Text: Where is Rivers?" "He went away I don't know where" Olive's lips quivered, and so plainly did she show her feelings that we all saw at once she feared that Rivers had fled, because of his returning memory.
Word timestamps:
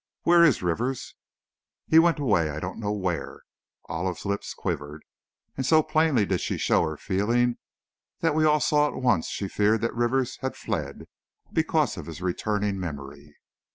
Where 0.23 0.43
is 0.43 0.63
Rivers?" 0.63 1.13
"He 1.85 1.99
went 1.99 2.17
away 2.17 2.49
I 2.49 2.59
don't 2.59 2.79
know 2.79 2.91
where" 2.91 3.43
Olive's 3.85 4.25
lips 4.25 4.55
quivered, 4.55 5.05
and 5.55 5.63
so 5.63 5.83
plainly 5.83 6.25
did 6.25 6.41
she 6.41 6.57
show 6.57 6.81
her 6.89 6.97
feelings 6.97 7.57
that 8.21 8.33
we 8.33 8.43
all 8.43 8.59
saw 8.59 8.87
at 8.87 8.95
once 8.99 9.27
she 9.27 9.47
feared 9.47 9.81
that 9.81 9.93
Rivers 9.93 10.37
had 10.41 10.55
fled, 10.55 11.05
because 11.53 11.97
of 11.97 12.07
his 12.07 12.19
returning 12.19 12.79
memory. 12.79 13.35